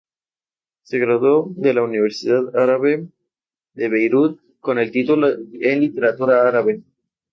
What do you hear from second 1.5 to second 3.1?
en la Universidad Árabe